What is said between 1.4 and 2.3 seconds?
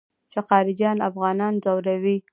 ځوروي.